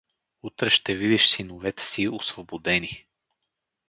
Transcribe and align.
—Утре 0.43 0.69
ще 0.69 0.95
видиш 0.95 1.27
синовете 1.29 1.83
си 1.83 2.07
освободени. 2.07 3.05